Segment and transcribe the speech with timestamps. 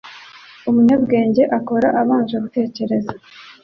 [0.69, 3.13] Umunyabwenge akora abanje gutekereza